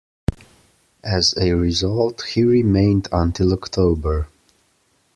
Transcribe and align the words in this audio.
As 1.03 1.37
a 1.37 1.53
result, 1.53 2.23
he 2.33 2.41
remained 2.43 3.07
until 3.11 3.53
October. 3.53 4.25